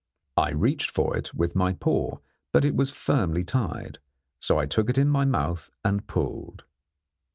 I 0.37 0.49
reached 0.49 0.89
for 0.89 1.15
it 1.15 1.31
with 1.35 1.55
my 1.55 1.73
paw, 1.73 2.17
but 2.51 2.65
it 2.65 2.75
was 2.75 2.89
firmly 2.89 3.43
tied; 3.43 3.99
so 4.39 4.57
I 4.57 4.65
took 4.65 4.89
it 4.89 4.97
in 4.97 5.09
my 5.09 5.25
mouth 5.25 5.69
and 5.85 6.07
pulled. 6.07 6.63